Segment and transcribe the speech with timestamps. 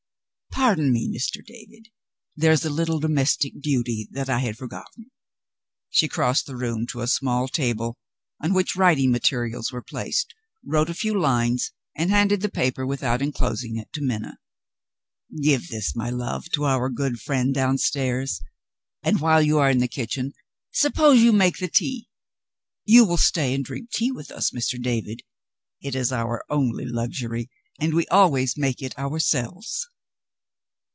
[0.53, 1.43] "Pardon me, Mr.
[1.43, 1.87] David,
[2.35, 5.09] there is a little domestic duty that I had forgotten."
[5.89, 7.97] She crossed the room to a small table,
[8.43, 13.23] on which writing materials were placed, wrote a few lines, and handed the paper, without
[13.23, 14.37] enclosing it, to Minna.
[15.41, 18.39] "Give that, my love, to our good friend downstairs
[19.01, 20.33] and, while you are in the kitchen,
[20.71, 22.07] suppose you make the tea.
[22.85, 24.79] You will stay and drink tea with us, Mr.
[24.79, 25.23] David?
[25.81, 27.49] It is our only luxury,
[27.79, 29.87] and we always make it ourselves."